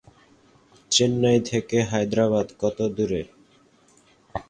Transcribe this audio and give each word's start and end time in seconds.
চেন্নাই 0.91 1.39
থেকে 1.49 1.77
হায়দ্রাবাদ 1.89 2.47
কত 2.61 2.77
দূরে? 2.95 3.21